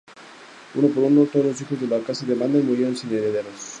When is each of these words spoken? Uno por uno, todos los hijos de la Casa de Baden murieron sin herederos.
Uno 0.73 0.87
por 0.87 1.03
uno, 1.03 1.25
todos 1.27 1.45
los 1.45 1.61
hijos 1.61 1.79
de 1.79 1.85
la 1.85 1.99
Casa 2.03 2.25
de 2.25 2.33
Baden 2.33 2.65
murieron 2.65 2.95
sin 2.97 3.11
herederos. 3.13 3.69